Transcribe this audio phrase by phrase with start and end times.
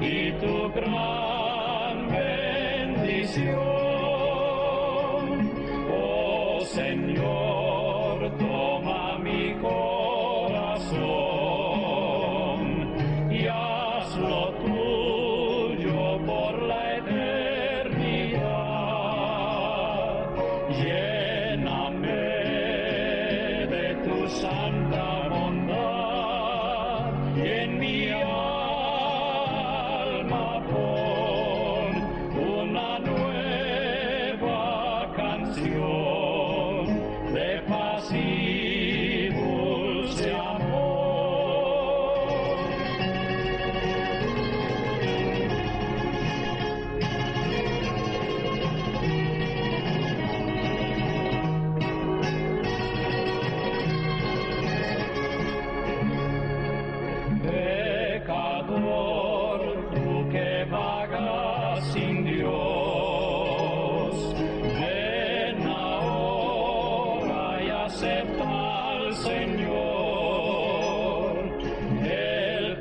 [0.00, 3.79] y tu gran bendición.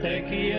[0.01, 0.58] te quiero.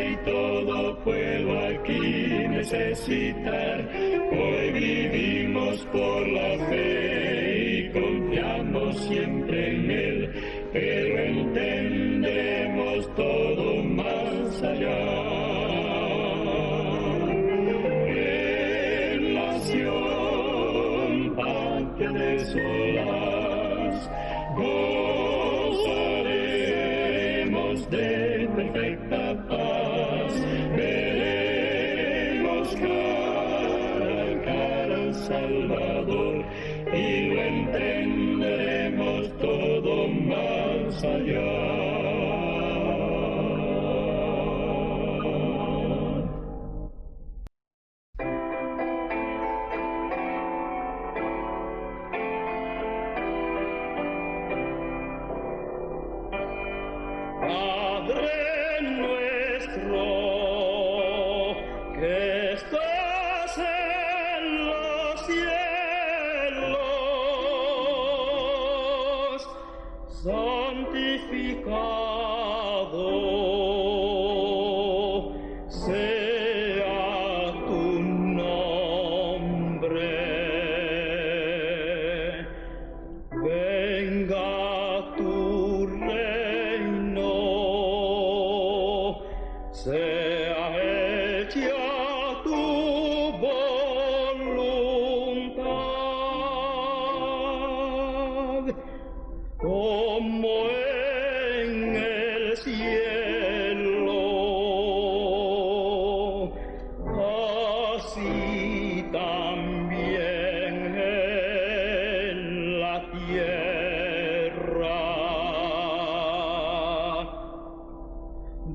[0.00, 3.88] y todo puedo aquí necesitar.
[4.32, 10.30] Hoy vivimos por la fe y confiamos siempre en Él,
[10.72, 14.98] pero entendemos todo más allá.
[19.72, 22.79] Relación, patria de sol.
[41.02, 41.79] Messiah.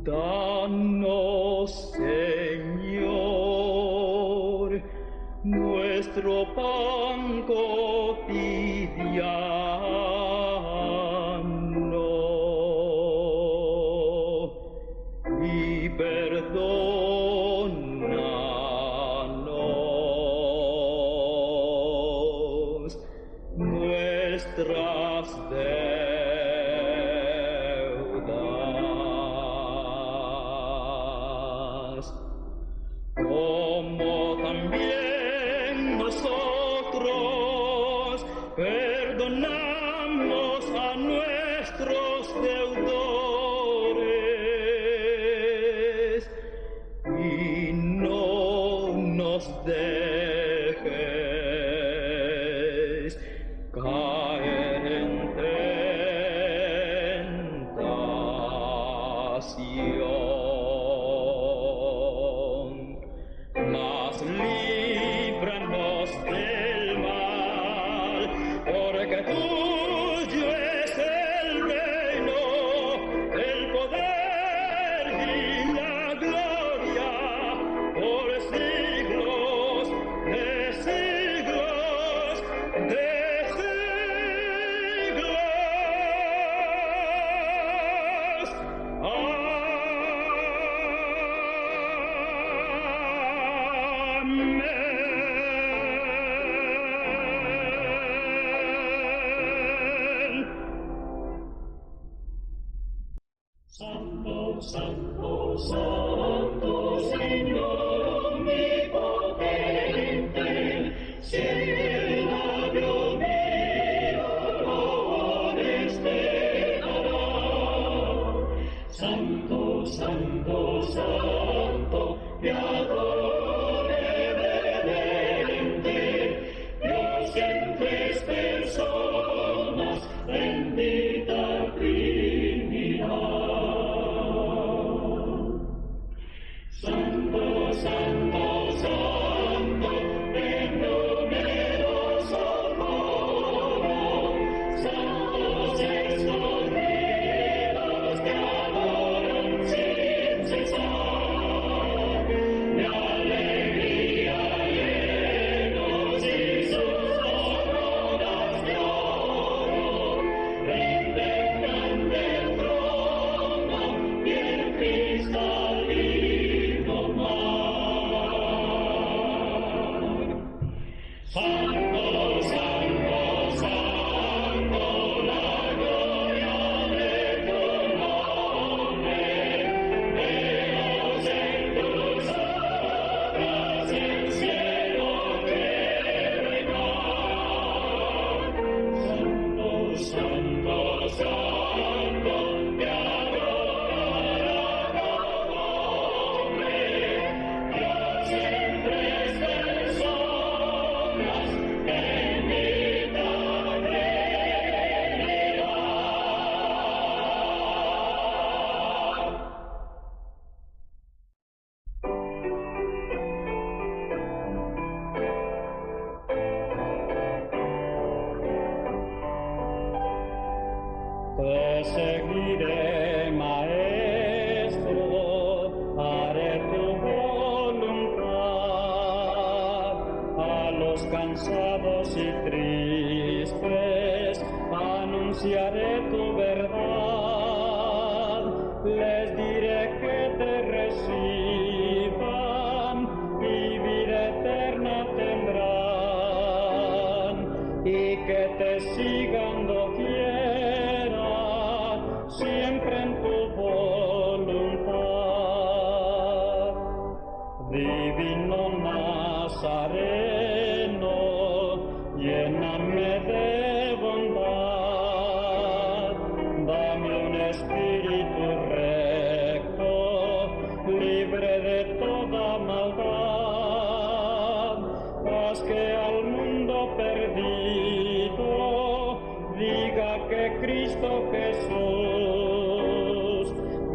[0.06, 3.10] Danos, Señor,
[5.44, 6.95] nuestro pan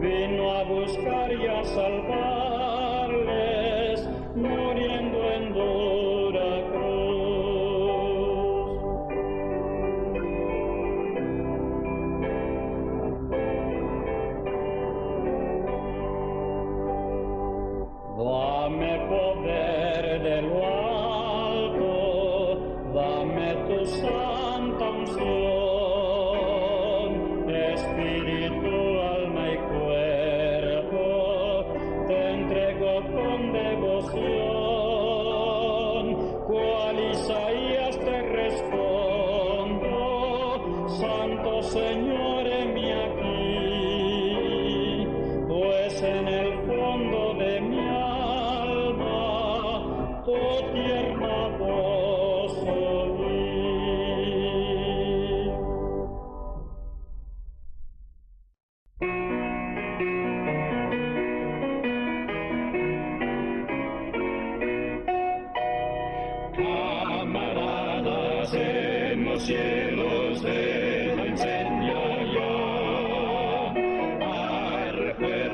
[0.01, 2.60] vino a buscar y a salvar.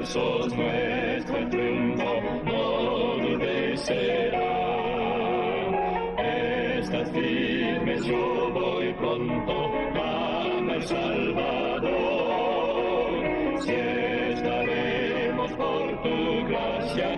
[0.07, 4.53] sos nuestro triunfo, no dudes será.
[6.79, 11.91] Estás firmes, yo voy pronto, dame el Salvador.
[13.63, 17.09] Si estaremos por tu gracia,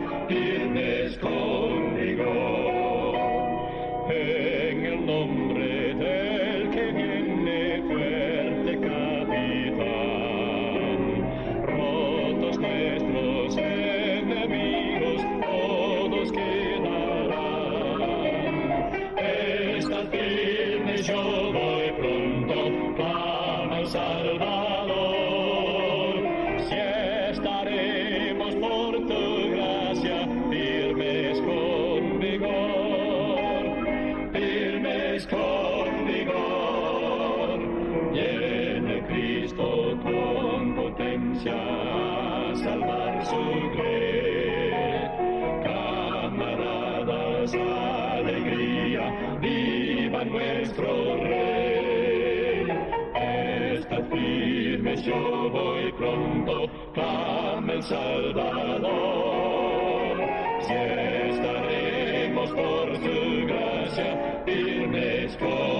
[50.24, 52.66] nuestro rey.
[53.78, 58.88] Estad firmes, yo voy pronto, Came el Salvador.
[60.66, 65.77] Si estaremos por su gracia, firmes con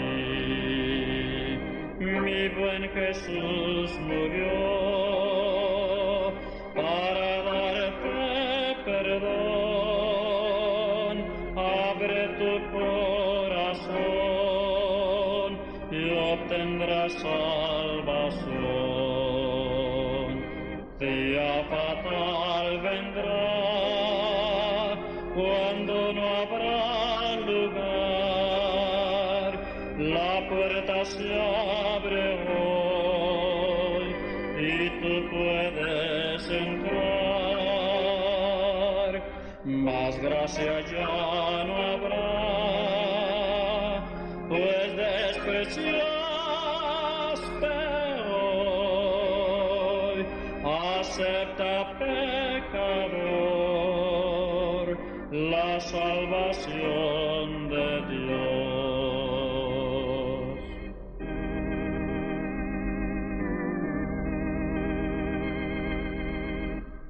[1.99, 4.78] Mi buen Jesús murió.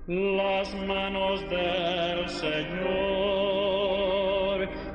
[0.09, 2.57] las manos del Señor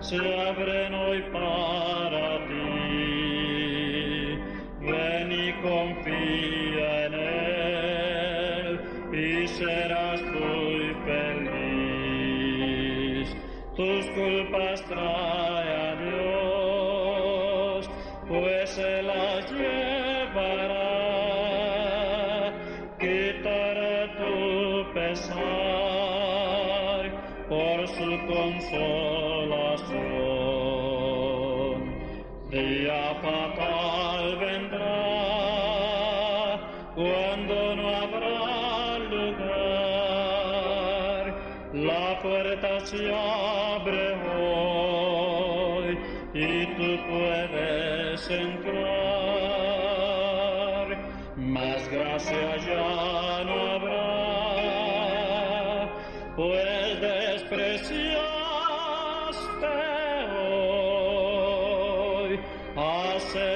[0.01, 1.74] se abren hoy para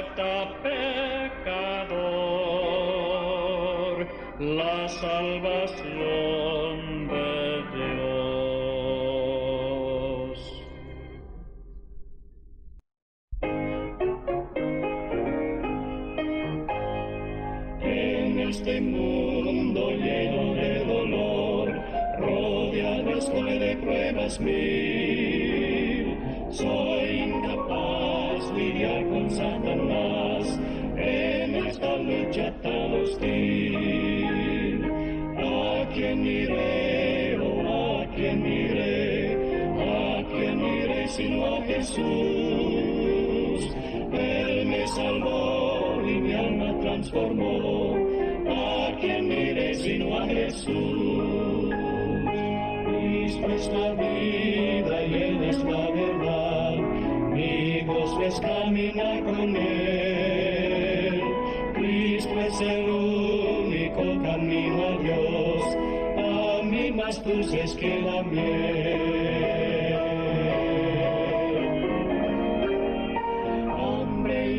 [0.09, 1.99] hasta pecador
[4.38, 5.88] la salvación
[7.09, 7.99] de Dios.
[17.81, 21.73] En este mundo lleno de dolor,
[22.18, 24.88] rodeado estoy de pruebas mías
[41.88, 43.72] Jesús.
[44.12, 47.96] Él me salvó y mi alma transformó.
[48.51, 51.74] ¿A quién iré sino a Jesús?
[52.85, 54.08] Cristo está bien.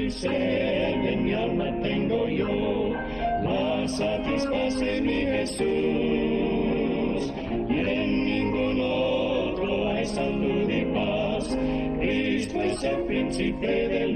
[0.10, 2.94] en mi alma tengo yo,
[3.44, 5.68] la satisface mi Jesús.
[7.70, 11.58] Y en ningún otro hay salud y paz,
[12.00, 14.08] Cristo es el príncipe de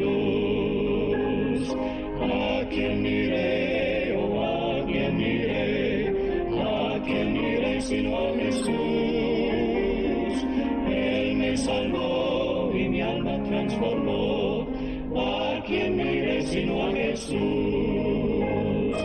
[17.23, 18.97] Jesús,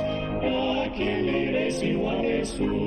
[0.43, 2.78] a quien eres igual Jesús.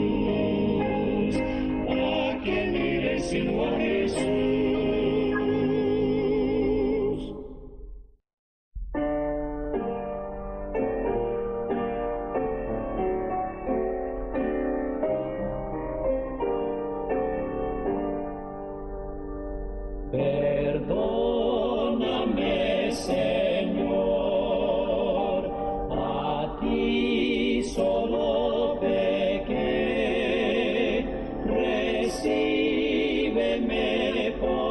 [33.68, 34.71] me for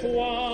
[0.00, 0.47] su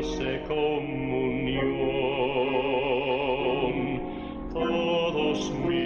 [0.00, 1.68] dulce comunión
[4.52, 5.77] todos mi